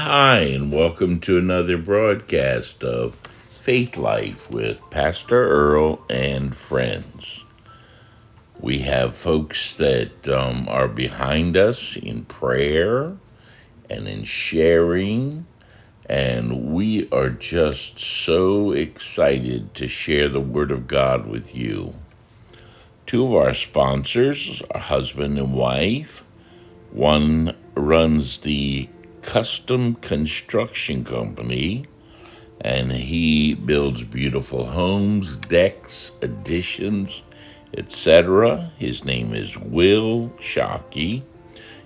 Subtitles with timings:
[0.00, 7.44] Hi, and welcome to another broadcast of Faith Life with Pastor Earl and friends.
[8.60, 13.16] We have folks that um, are behind us in prayer
[13.90, 15.46] and in sharing,
[16.06, 21.94] and we are just so excited to share the Word of God with you.
[23.04, 26.22] Two of our sponsors are husband and wife.
[26.92, 28.88] One runs the
[29.28, 31.84] custom construction company
[32.62, 37.22] and he builds beautiful homes, decks, additions,
[37.76, 38.72] etc.
[38.78, 41.24] His name is Will Shockey.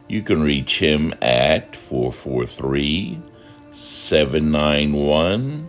[0.09, 3.21] You can reach him at 443
[3.73, 5.69] 791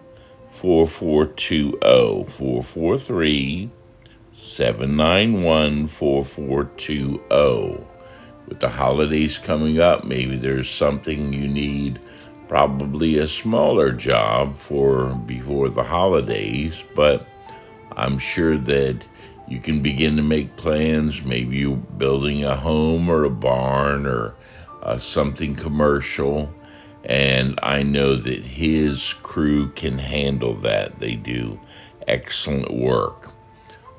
[0.51, 2.29] 4420.
[2.29, 3.71] 443
[4.31, 7.92] 791 4420
[8.53, 11.99] with the holidays coming up, maybe there's something you need,
[12.47, 17.25] probably a smaller job for before the holidays, but
[17.97, 19.07] I'm sure that
[19.47, 21.23] you can begin to make plans.
[21.23, 24.35] Maybe you're building a home or a barn or
[24.83, 26.53] uh, something commercial.
[27.05, 30.99] And I know that his crew can handle that.
[30.99, 31.59] They do
[32.07, 33.22] excellent work.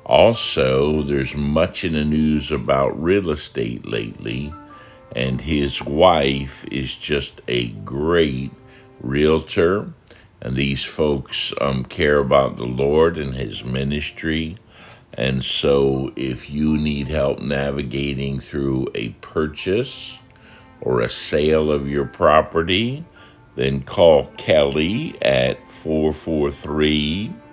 [0.05, 4.53] Also, there's much in the news about real estate lately,
[5.15, 8.51] and his wife is just a great
[9.01, 9.91] realtor.
[10.41, 14.57] And these folks um, care about the Lord and his ministry.
[15.15, 20.19] And so, if you need help navigating through a purchase
[20.81, 23.03] or a sale of your property,
[23.55, 27.44] then call Kelly at 443 443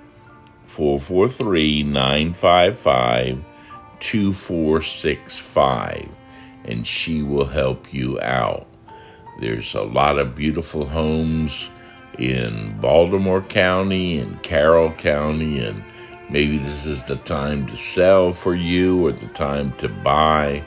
[0.78, 3.44] 955
[4.00, 6.08] 2465
[6.64, 8.66] and she will help you out.
[9.40, 11.70] There's a lot of beautiful homes
[12.18, 15.82] in Baltimore County and Carroll County, and
[16.30, 20.64] maybe this is the time to sell for you or the time to buy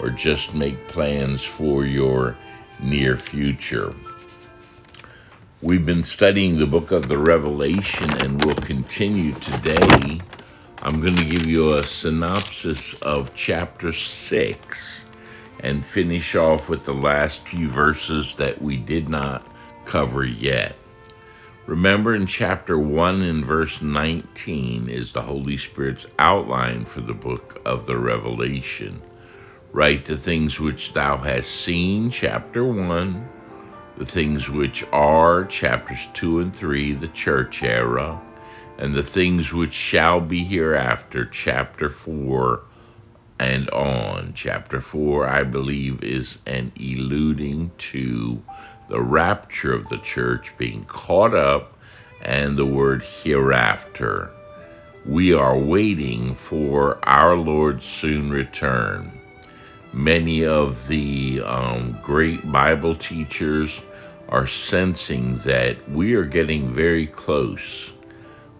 [0.00, 2.36] or just make plans for your
[2.80, 3.94] near future.
[5.66, 10.20] We've been studying the book of the Revelation and we'll continue today.
[10.80, 15.04] I'm going to give you a synopsis of chapter 6
[15.58, 19.44] and finish off with the last few verses that we did not
[19.86, 20.76] cover yet.
[21.66, 27.60] Remember in chapter 1 and verse 19 is the Holy Spirit's outline for the book
[27.64, 29.02] of the Revelation.
[29.72, 33.30] Write the things which thou hast seen, chapter 1
[33.96, 38.20] the things which are, chapters 2 and 3, the church era,
[38.78, 42.62] and the things which shall be hereafter, chapter 4
[43.38, 44.32] and on.
[44.34, 48.42] Chapter 4, I believe, is an alluding to
[48.88, 51.76] the rapture of the church being caught up
[52.20, 54.30] and the word hereafter.
[55.06, 59.20] We are waiting for our Lord's soon return
[59.96, 63.80] many of the um, great Bible teachers
[64.28, 67.92] are sensing that we are getting very close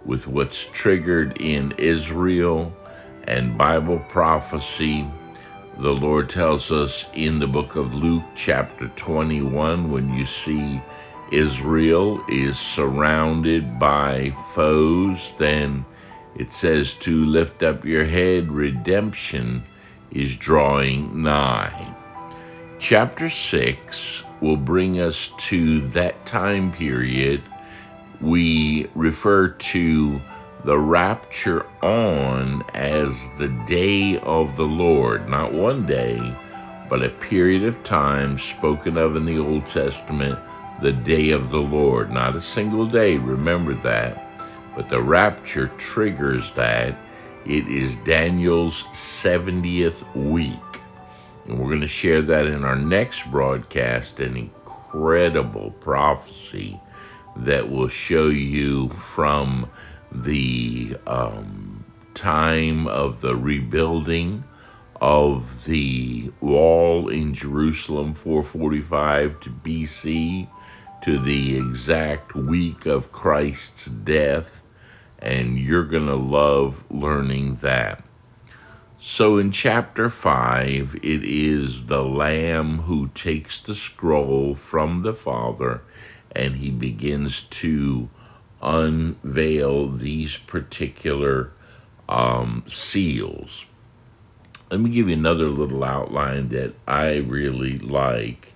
[0.03, 2.75] with what's triggered in Israel
[3.25, 5.07] and Bible prophecy.
[5.79, 10.81] The Lord tells us in the book of Luke, chapter 21, when you see
[11.31, 15.85] Israel is surrounded by foes, then
[16.35, 19.65] it says to lift up your head, redemption
[20.17, 21.95] is drawing nigh.
[22.79, 27.43] Chapter 6 will bring us to that time period.
[28.21, 30.21] We refer to
[30.65, 36.35] the rapture on as the day of the Lord, not one day,
[36.89, 40.39] but a period of time spoken of in the Old Testament,
[40.81, 42.11] the day of the Lord.
[42.11, 44.23] Not a single day, remember that.
[44.75, 46.97] But the rapture triggers that
[47.47, 50.53] it is Daniel's 70th week.
[51.47, 56.81] And we're going to share that in our next broadcast an incredible prophecy
[57.37, 59.71] that will show you from
[60.11, 61.85] the um,
[62.15, 64.43] time of the rebuilding
[65.01, 70.49] of the wall in Jerusalem 445 to BC
[71.03, 74.63] to the exact week of Christ's death
[75.19, 78.03] and you're going to love learning that.
[78.99, 85.83] So in chapter 5, it is the Lamb who takes the scroll from the Father
[86.35, 88.09] and he begins to
[88.61, 91.53] unveil these particular
[92.09, 93.67] um, seals.
[94.71, 98.55] Let me give you another little outline that I really like.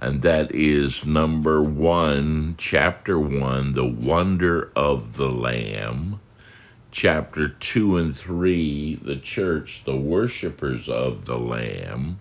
[0.00, 6.20] And that is number one, chapter one, The Wonder of the Lamb.
[6.90, 12.20] Chapter two and three, The Church, the Worshippers of the Lamb.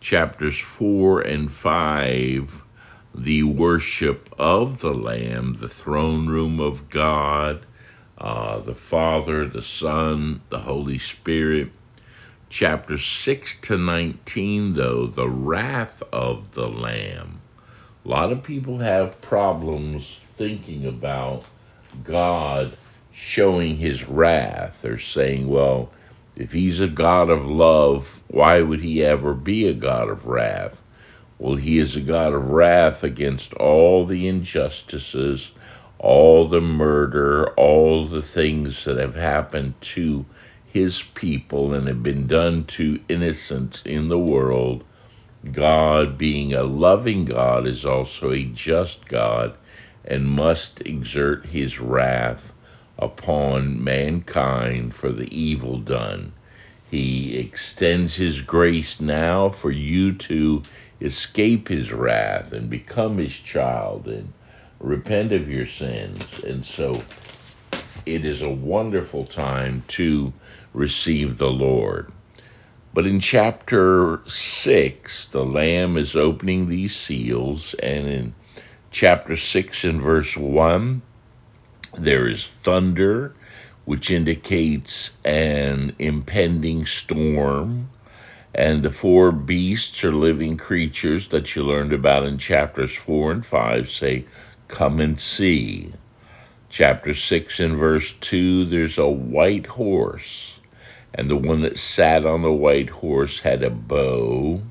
[0.00, 2.62] Chapters four and five,
[3.14, 7.64] The Worship of the Lamb, the Throne Room of God,
[8.18, 11.70] uh, the Father, the Son, the Holy Spirit
[12.48, 17.40] chapter 6 to 19, though, the wrath of the Lamb.
[18.04, 21.44] A lot of people have problems thinking about
[22.02, 22.76] God
[23.12, 24.82] showing his wrath.
[24.82, 25.90] They're saying, well,
[26.36, 30.82] if he's a God of love, why would he ever be a God of wrath?
[31.38, 35.52] Well, he is a God of wrath against all the injustices,
[35.98, 40.26] all the murder, all the things that have happened to
[40.74, 44.82] his people and have been done to innocents in the world.
[45.52, 49.56] God, being a loving God, is also a just God
[50.04, 52.52] and must exert his wrath
[52.98, 56.32] upon mankind for the evil done.
[56.90, 60.64] He extends his grace now for you to
[61.00, 64.32] escape his wrath and become his child and
[64.80, 66.42] repent of your sins.
[66.42, 67.00] And so
[68.06, 70.32] it is a wonderful time to
[70.74, 72.12] receive the Lord.
[72.92, 78.34] But in chapter 6, the Lamb is opening these seals, and in
[78.90, 81.02] chapter 6 and verse 1,
[81.98, 83.34] there is thunder,
[83.84, 87.90] which indicates an impending storm.
[88.54, 93.46] And the four beasts or living creatures that you learned about in chapters 4 and
[93.46, 94.24] 5 say,
[94.68, 95.94] Come and see.
[96.68, 100.53] Chapter 6 and verse 2, there's a white horse
[101.14, 104.62] and the one that sat on the white horse had a bow,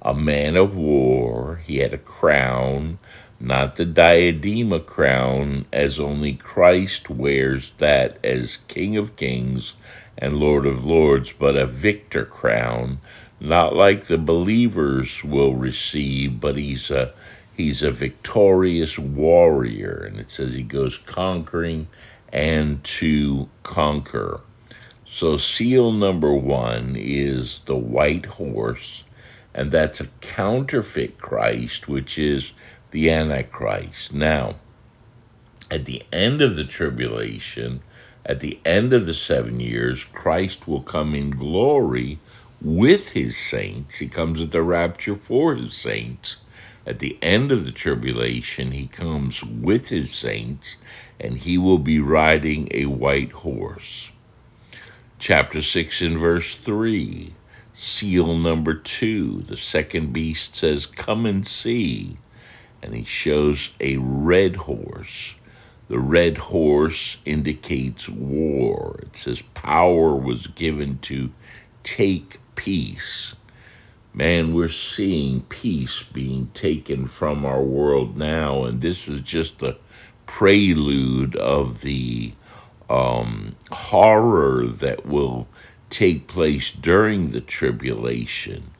[0.00, 1.60] a man of war.
[1.66, 2.98] He had a crown,
[3.38, 9.74] not the diadema crown, as only Christ wears that as King of Kings
[10.16, 12.98] and Lord of Lords, but a victor crown,
[13.38, 17.12] not like the believers will receive, but he's a
[17.54, 21.88] he's a victorious warrior, and it says he goes conquering
[22.32, 24.40] and to conquer.
[25.14, 29.04] So, seal number one is the white horse,
[29.52, 32.54] and that's a counterfeit Christ, which is
[32.92, 34.14] the Antichrist.
[34.14, 34.54] Now,
[35.70, 37.82] at the end of the tribulation,
[38.24, 42.18] at the end of the seven years, Christ will come in glory
[42.62, 43.96] with his saints.
[43.96, 46.36] He comes at the rapture for his saints.
[46.86, 50.78] At the end of the tribulation, he comes with his saints,
[51.20, 54.10] and he will be riding a white horse.
[55.22, 57.34] Chapter 6 and verse 3,
[57.72, 62.16] seal number 2, the second beast says, Come and see.
[62.82, 65.36] And he shows a red horse.
[65.86, 68.98] The red horse indicates war.
[69.00, 71.30] It says, Power was given to
[71.84, 73.36] take peace.
[74.12, 79.76] Man, we're seeing peace being taken from our world now, and this is just a
[80.26, 82.32] prelude of the
[82.92, 85.48] um, horror that will
[85.88, 88.70] take place during the tribulation.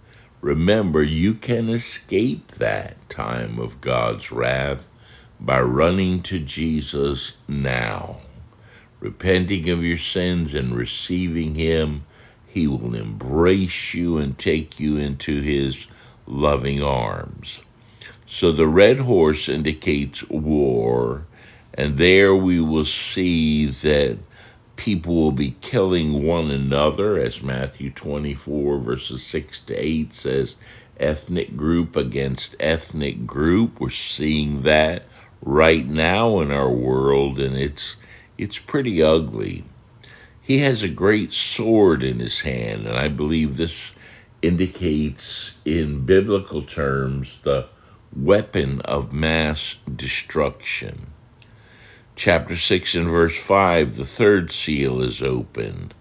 [0.42, 4.88] Remember, you can escape that time of God's wrath
[5.40, 8.18] by running to Jesus now.
[9.00, 12.04] Repenting of your sins and receiving Him,
[12.46, 15.86] He will embrace you and take you into His
[16.26, 17.62] loving arms.
[18.26, 21.26] So the red horse indicates war
[21.74, 24.18] and there we will see that
[24.76, 30.56] people will be killing one another, as Matthew 24, verses 6 to 8 says,
[30.98, 33.80] ethnic group against ethnic group.
[33.80, 35.04] We're seeing that
[35.40, 37.96] right now in our world, and it's,
[38.36, 39.64] it's pretty ugly.
[40.40, 43.92] He has a great sword in his hand, and I believe this
[44.42, 47.68] indicates, in biblical terms, the
[48.14, 51.11] weapon of mass destruction.
[52.14, 55.94] Chapter 6 and verse 5, the third seal is opened,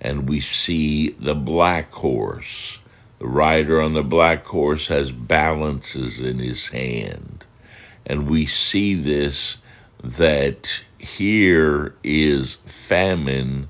[0.00, 2.78] and we see the black horse.
[3.18, 7.44] The rider on the black horse has balances in his hand.
[8.06, 9.58] And we see this
[10.02, 13.68] that here is famine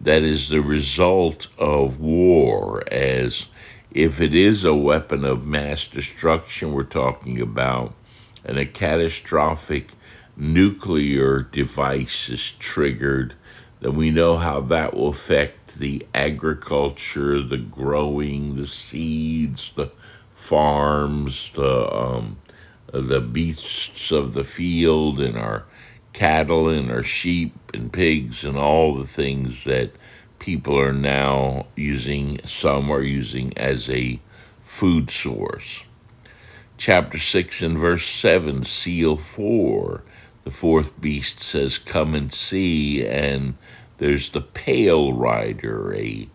[0.00, 3.48] that is the result of war, as
[3.90, 7.92] if it is a weapon of mass destruction we're talking about,
[8.44, 9.88] and a catastrophic
[10.40, 13.34] nuclear device is triggered,
[13.80, 19.90] then we know how that will affect the agriculture, the growing, the seeds, the
[20.32, 22.38] farms, the um,
[22.92, 25.64] the beasts of the field, and our
[26.12, 29.92] cattle and our sheep and pigs and all the things that
[30.38, 34.18] people are now using, some are using as a
[34.62, 35.84] food source.
[36.76, 40.02] Chapter 6 and verse 7, seal 4.
[40.50, 43.06] The fourth beast says, Come and see.
[43.06, 43.54] And
[43.98, 46.28] there's the pale rider, a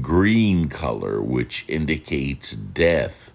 [0.00, 3.32] green color, which indicates death.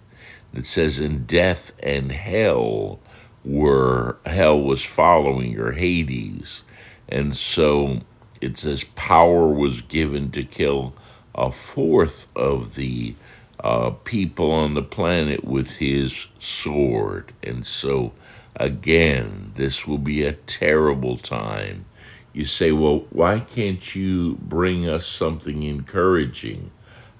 [0.53, 3.01] It says, In death and hell
[3.43, 6.63] were, hell was following, or Hades.
[7.09, 7.99] And so
[8.39, 10.93] it says, power was given to kill
[11.35, 13.15] a fourth of the
[13.59, 17.33] uh, people on the planet with his sword.
[17.43, 18.13] And so,
[18.55, 21.85] again, this will be a terrible time.
[22.33, 26.71] You say, well, why can't you bring us something encouraging?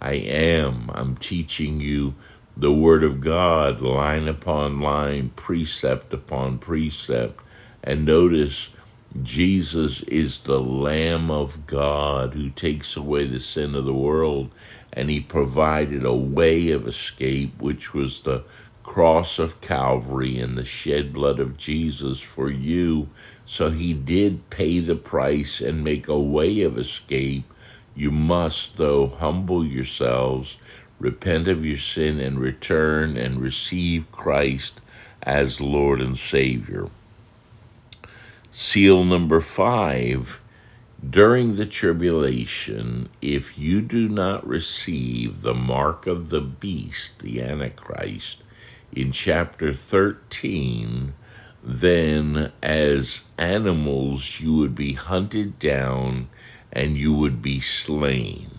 [0.02, 0.90] I am.
[0.94, 2.16] I'm teaching you
[2.56, 7.40] the Word of God, line upon line, precept upon precept.
[7.84, 8.70] And notice,
[9.22, 14.50] Jesus is the Lamb of God who takes away the sin of the world
[14.94, 18.44] and he provided a way of escape, which was the
[18.84, 23.10] cross of Calvary and the shed blood of Jesus for you.
[23.46, 27.46] So he did pay the price and make a way of escape.
[27.96, 30.58] You must, though, humble yourselves,
[31.00, 34.80] repent of your sin, and return and receive Christ
[35.22, 36.90] as Lord and Savior.
[38.52, 40.42] Seal number five
[41.08, 48.44] during the tribulation, if you do not receive the mark of the beast, the Antichrist,
[48.94, 51.14] in chapter 13,
[51.64, 56.30] then as animals you would be hunted down
[56.72, 58.50] and you would be slain.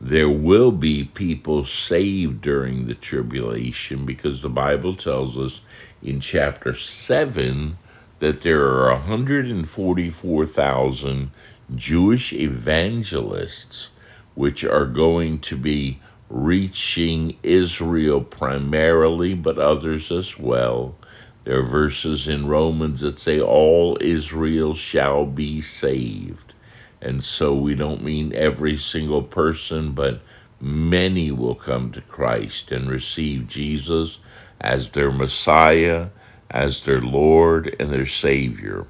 [0.00, 5.60] There will be people saved during the tribulation because the Bible tells us
[6.02, 7.76] in chapter 7
[8.18, 11.30] that there are 144,000
[11.74, 13.90] Jewish evangelists,
[14.34, 20.96] which are going to be reaching Israel primarily, but others as well.
[21.44, 26.54] There are verses in Romans that say, All Israel shall be saved.
[27.02, 30.22] And so we don't mean every single person, but
[30.60, 34.18] many will come to Christ and receive Jesus
[34.60, 36.08] as their Messiah,
[36.50, 38.86] as their Lord, and their Savior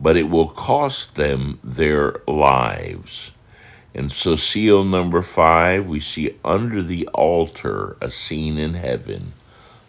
[0.00, 3.32] but it will cost them their lives.
[3.94, 9.32] And so, seal number five, we see under the altar a scene in heaven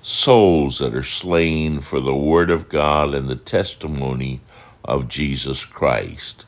[0.01, 4.41] souls that are slain for the word of God and the testimony
[4.83, 6.45] of Jesus Christ.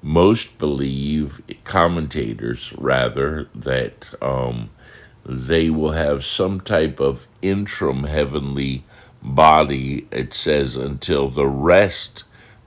[0.00, 4.70] Most believe, commentators rather, that um,
[5.24, 8.84] they will have some type of interim heavenly
[9.22, 12.24] body, it says, until the rest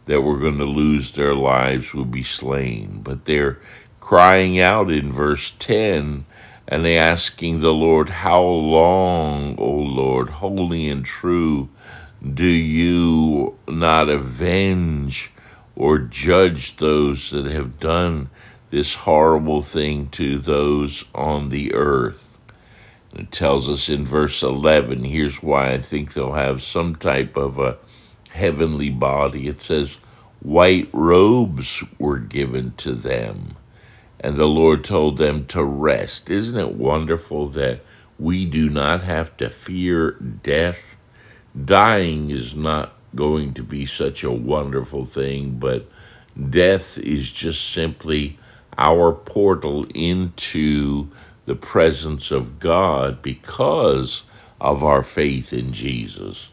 [0.07, 3.01] that were going to lose their lives will be slain.
[3.03, 3.59] But they're
[4.07, 6.25] crying out in verse 10
[6.65, 11.67] and asking the Lord, How long, O Lord, holy and true,
[12.23, 15.29] do you not avenge
[15.75, 18.29] or judge those that have done
[18.69, 22.39] this horrible thing to those on the earth?
[23.13, 27.59] It tells us in verse 11, here's why I think they'll have some type of
[27.59, 27.75] a
[28.29, 29.49] heavenly body.
[29.49, 29.95] It says,
[30.39, 33.56] White robes were given to them,
[34.19, 36.29] and the Lord told them to rest.
[36.29, 37.81] Isn't it wonderful that
[38.19, 40.97] we do not have to fear death?
[41.65, 45.89] Dying is not going to be such a wonderful thing, but
[46.49, 48.37] death is just simply
[48.77, 51.09] our portal into
[51.45, 54.23] the presence of God because
[54.61, 56.49] of our faith in Jesus.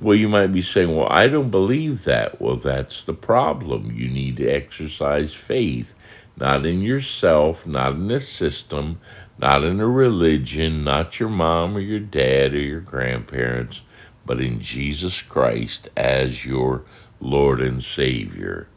[0.00, 2.40] Well, you might be saying, well, I don't believe that.
[2.40, 3.92] Well, that's the problem.
[3.92, 5.94] You need to exercise faith,
[6.38, 9.00] not in yourself, not in a system,
[9.38, 13.82] not in a religion, not your mom or your dad or your grandparents,
[14.24, 16.84] but in Jesus Christ as your
[17.20, 18.68] Lord and Savior.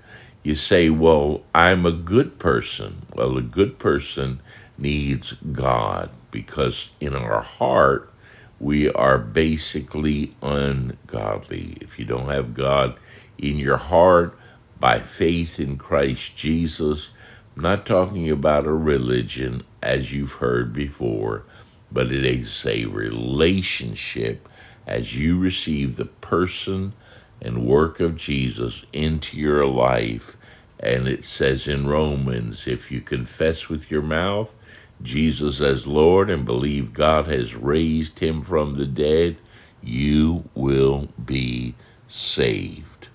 [0.43, 3.03] You say, well, I'm a good person.
[3.13, 4.39] Well, a good person
[4.77, 8.11] needs God because in our heart,
[8.59, 11.77] we are basically ungodly.
[11.81, 12.95] If you don't have God
[13.37, 14.37] in your heart
[14.79, 17.11] by faith in Christ Jesus,
[17.55, 21.43] I'm not talking about a religion as you've heard before,
[21.91, 24.47] but it is a relationship
[24.87, 26.93] as you receive the person
[27.41, 30.37] and work of Jesus into your life.
[30.79, 34.55] And it says in Romans, if you confess with your mouth
[35.01, 39.37] Jesus as Lord and believe God has raised him from the dead,
[39.83, 41.75] you will be
[42.07, 43.09] saved.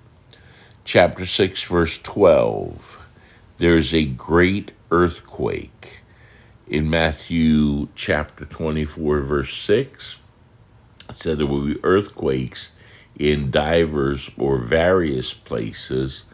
[0.84, 3.00] Chapter 6, verse 12.
[3.58, 6.00] There's a great earthquake.
[6.68, 10.18] In Matthew chapter 24, verse 6,
[11.08, 12.68] it said there will be earthquakes
[13.18, 16.24] in divers or various places,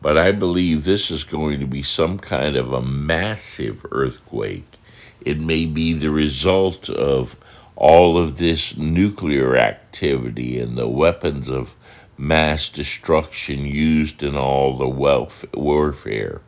[0.00, 4.80] but I believe this is going to be some kind of a massive earthquake.
[5.20, 7.36] It may be the result of
[7.76, 11.76] all of this nuclear activity and the weapons of
[12.18, 16.40] mass destruction used in all the wealth warfare.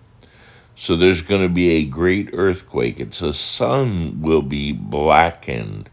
[0.77, 2.99] So there's going to be a great earthquake.
[3.01, 5.89] It's the sun will be blackened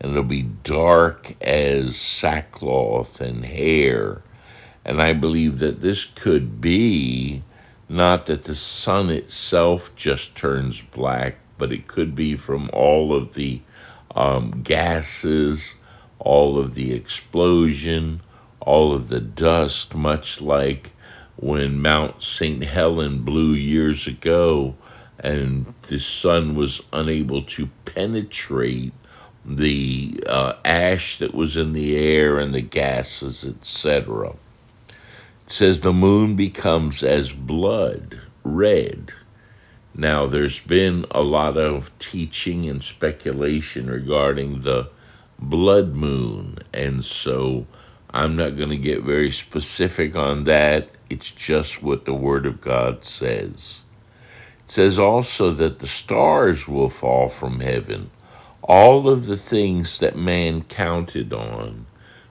[0.00, 4.22] and it'll be dark as sackcloth and hair.
[4.84, 7.42] And I believe that this could be
[7.88, 13.34] not that the sun itself just turns black, but it could be from all of
[13.34, 13.60] the
[14.14, 15.74] um, gases,
[16.18, 18.20] all of the explosion,
[18.60, 20.93] all of the dust, much like
[21.36, 22.62] when Mount St.
[22.64, 24.74] Helen blew years ago
[25.18, 28.92] and the sun was unable to penetrate
[29.44, 34.30] the uh, ash that was in the air and the gases, etc.
[34.30, 39.12] It says the moon becomes as blood, red.
[39.94, 44.88] Now, there's been a lot of teaching and speculation regarding the
[45.38, 47.66] blood moon, and so
[48.10, 50.88] I'm not going to get very specific on that.
[51.14, 53.82] It's just what the Word of God says.
[54.60, 58.10] It says also that the stars will fall from heaven
[58.62, 61.86] all of the things that man counted on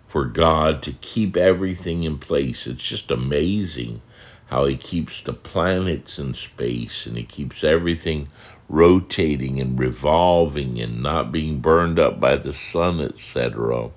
[0.08, 2.68] for God to keep everything in place.
[2.68, 4.02] It's just amazing
[4.48, 8.30] how he keeps the planets in space and he keeps everything
[8.70, 13.92] rotating and revolving and not being burned up by the sun, etc.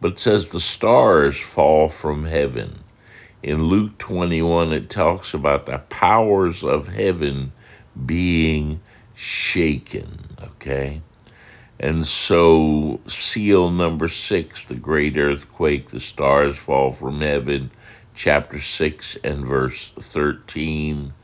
[0.00, 2.79] But it says the stars fall from heaven.
[3.42, 7.52] In Luke 21, it talks about the powers of heaven
[8.04, 8.80] being
[9.14, 11.00] shaken, okay?
[11.78, 17.70] And so, seal number six, the great earthquake, the stars fall from heaven,
[18.14, 21.14] chapter 6 and verse 13.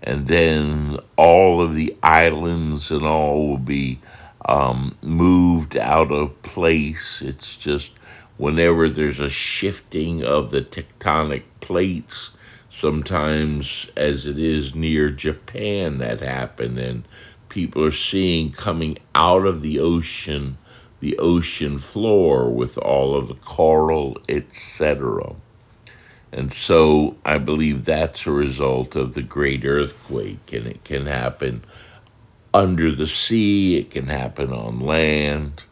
[0.00, 3.98] And then all of the islands and all will be
[4.46, 7.20] um, moved out of place.
[7.20, 7.94] It's just
[8.36, 12.30] whenever there's a shifting of the tectonic plates,
[12.68, 16.78] sometimes as it is near Japan, that happened.
[16.78, 17.06] And
[17.48, 20.58] people are seeing coming out of the ocean,
[21.00, 25.34] the ocean floor with all of the coral, etc.
[26.32, 31.64] And so I believe that's a result of the great earthquake, and it can happen
[32.52, 35.64] under the sea, it can happen on land.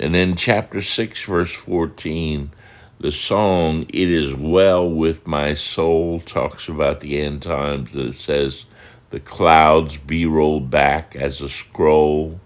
[0.00, 2.52] And then, chapter 6, verse 14,
[3.00, 8.14] the song, It Is Well With My Soul, talks about the end times, that it
[8.14, 8.66] says,
[9.10, 12.38] the clouds be rolled back as a scroll.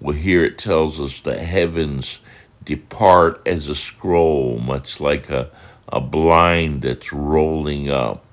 [0.00, 2.20] Well, here it tells us the heavens
[2.64, 5.50] depart as a scroll, much like a,
[5.88, 8.24] a blind that's rolling up.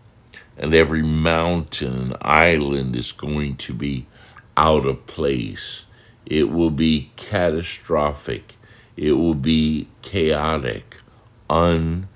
[0.57, 4.07] And every mountain and island is going to be
[4.55, 5.85] out of place.
[6.25, 8.55] It will be catastrophic.
[9.01, 10.97] It will be chaotic,
[11.49, 12.07] unbelievable,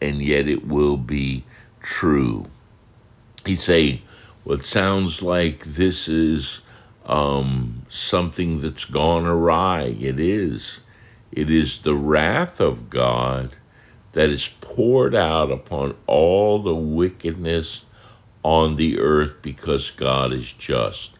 [0.00, 1.44] and yet it will be
[1.80, 2.46] true
[3.46, 4.02] he'd say,
[4.46, 6.60] it sounds like this is
[7.06, 9.96] um, something that's gone awry.
[10.00, 10.80] It is.
[11.30, 13.56] It is the wrath of God
[14.12, 17.84] that is poured out upon all the wickedness
[18.42, 21.12] on the earth because God is just.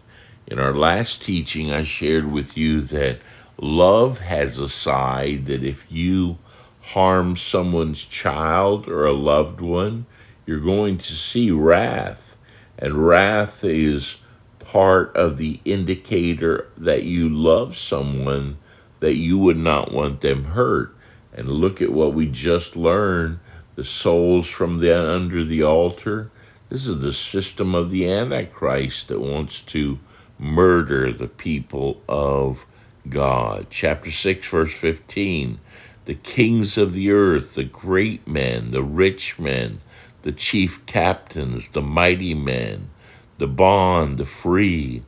[0.46, 3.20] In our last teaching, I shared with you that
[3.62, 6.36] love has a side that if you
[6.80, 10.04] harm someone's child or a loved one,
[10.44, 12.36] you're going to see wrath.
[12.76, 14.16] And wrath is
[14.58, 18.58] part of the indicator that you love someone
[18.98, 20.94] that you would not want them hurt.
[21.32, 23.38] And look at what we just learned
[23.76, 26.30] the souls from the under the altar.
[26.68, 30.00] This is the system of the Antichrist that wants to
[30.38, 32.66] murder the people of
[33.08, 33.66] God.
[33.70, 35.58] Chapter 6, verse 15.
[36.04, 39.80] The kings of the earth, the great men, the rich men,
[40.22, 42.90] the chief captains, the mighty men,
[43.38, 45.02] the bond, the free,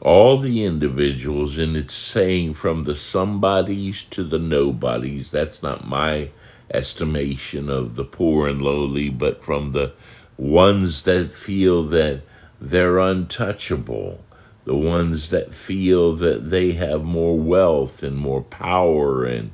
[0.00, 5.30] all the individuals, and it's saying from the somebodies to the nobodies.
[5.30, 6.30] That's not my
[6.72, 9.92] estimation of the poor and lowly, but from the
[10.36, 12.22] ones that feel that
[12.60, 14.23] they're untouchable,
[14.64, 19.50] the ones that feel that they have more wealth and more power and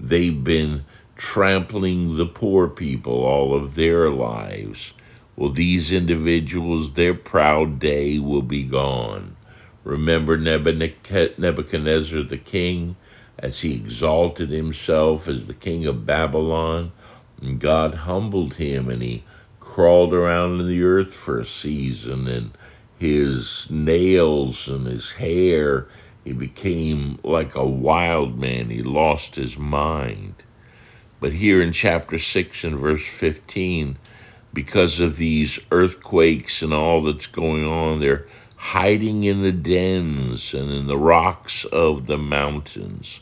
[0.00, 0.84] they've been
[1.16, 4.92] trampling the poor people all of their lives.
[5.36, 9.36] Well, these individuals, their proud day will be gone.
[9.82, 12.96] Remember Nebuchadnezzar the king
[13.38, 16.92] as he exalted himself as the king of Babylon?
[17.40, 19.24] And God humbled him and he
[19.60, 22.56] crawled around in the earth for a season and
[22.98, 25.86] his nails and his hair.
[26.24, 28.70] He became like a wild man.
[28.70, 30.34] He lost his mind.
[31.20, 33.98] But here in chapter 6 and verse 15,
[34.52, 38.26] because of these earthquakes and all that's going on, they're
[38.56, 43.20] hiding in the dens and in the rocks of the mountains.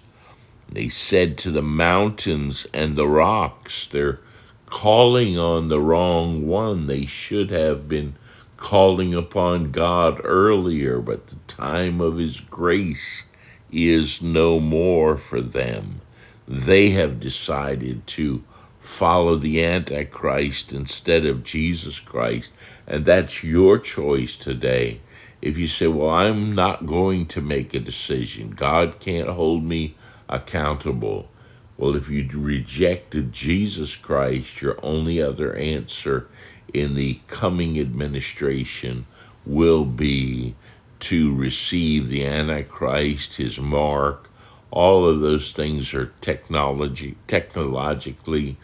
[0.70, 4.20] They said to the mountains and the rocks, they're
[4.66, 6.86] calling on the wrong one.
[6.86, 8.16] They should have been
[8.62, 13.24] calling upon God earlier, but the time of His grace
[13.72, 16.00] is no more for them.
[16.46, 18.44] They have decided to
[18.78, 22.52] follow the Antichrist instead of Jesus Christ,
[22.86, 25.00] and that's your choice today.
[25.40, 29.96] If you say, Well, I'm not going to make a decision, God can't hold me
[30.28, 31.28] accountable.
[31.76, 36.28] Well, if you rejected Jesus Christ, your only other answer
[36.72, 39.06] in the coming administration
[39.44, 40.54] will be
[41.00, 44.30] to receive the Antichrist, his mark.
[44.70, 48.56] All of those things are technology technologically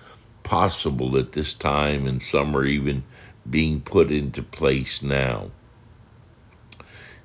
[0.43, 3.05] possible at this time, and some are even
[3.49, 5.51] being put into place now.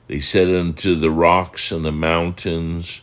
[0.07, 3.01] They said unto the rocks and the mountains,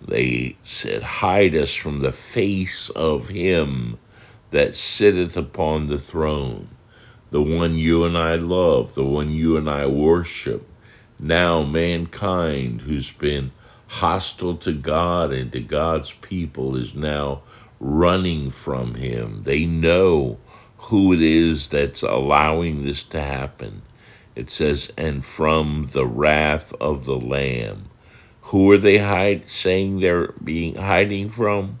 [0.00, 3.98] they said, Hide us from the face of him
[4.50, 6.68] that sitteth upon the throne
[7.30, 10.66] the one you and I love, the one you and I worship.
[11.18, 13.52] Now, mankind who's been
[13.88, 17.42] hostile to God and to God's people is now
[17.80, 19.42] running from Him.
[19.44, 20.38] They know
[20.78, 23.82] who it is that's allowing this to happen.
[24.36, 27.90] It says, and from the wrath of the Lamb.
[28.42, 31.80] Who are they hide, saying they're being hiding from?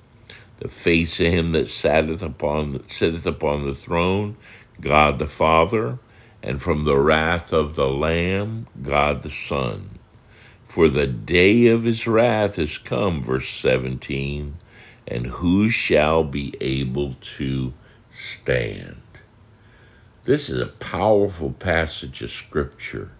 [0.58, 1.68] The face of him that
[2.22, 4.36] upon sitteth upon the throne
[4.80, 5.98] God the Father,
[6.42, 9.98] and from the wrath of the Lamb, God the Son.
[10.64, 14.56] For the day of his wrath is come, verse 17,
[15.06, 17.72] and who shall be able to
[18.10, 19.00] stand?
[20.24, 23.10] This is a powerful passage of Scripture.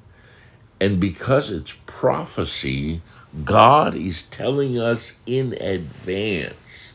[0.81, 3.03] And because it's prophecy,
[3.45, 6.88] God is telling us in advance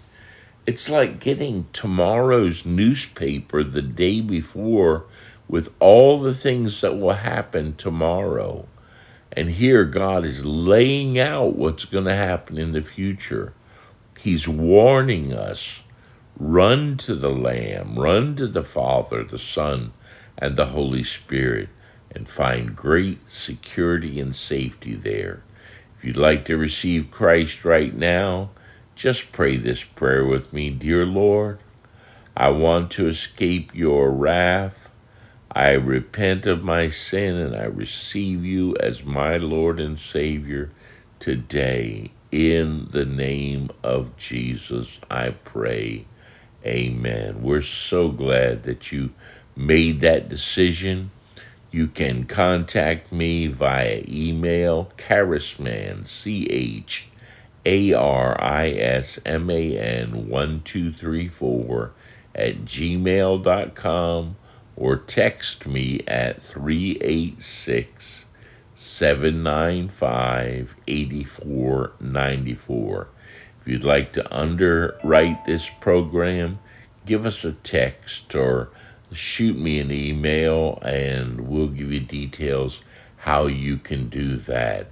[0.66, 5.06] it's like getting tomorrow's newspaper the day before
[5.48, 8.66] with all the things that will happen tomorrow.
[9.32, 13.54] And here God is laying out what's going to happen in the future.
[14.20, 15.82] He's warning us
[16.40, 19.94] run to the Lamb, run to the Father, the Son,
[20.38, 21.70] and the Holy Spirit,
[22.12, 25.44] and find great security and safety there.
[25.98, 28.52] If you'd like to receive Christ right now,
[28.96, 30.70] just pray this prayer with me.
[30.70, 31.60] Dear Lord,
[32.36, 34.92] I want to escape your wrath.
[35.52, 40.72] I repent of my sin and I receive you as my Lord and Savior
[41.20, 42.12] today.
[42.32, 46.08] In the name of Jesus, I pray.
[46.66, 47.44] Amen.
[47.44, 49.12] We're so glad that you
[49.56, 51.12] made that decision.
[51.70, 57.10] You can contact me via email, charisman, C H
[57.66, 61.92] a R I S M A N 1234
[62.36, 64.36] at gmail.com
[64.76, 68.26] or text me at 386
[68.76, 73.08] 795 8494.
[73.62, 76.58] If you'd like to underwrite this program,
[77.06, 78.70] give us a text or
[79.12, 82.82] shoot me an email and we'll give you details
[83.18, 84.88] how you can do that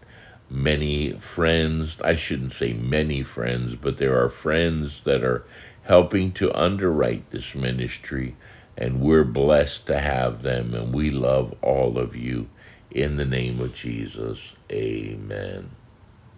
[0.52, 2.00] many friends.
[2.02, 5.46] I shouldn't say many friends, but there are friends that are
[5.84, 8.36] helping to underwrite this ministry,
[8.78, 12.50] and we're blessed to have them, and we love all of you.
[12.92, 15.72] In the name of Jesus, amen.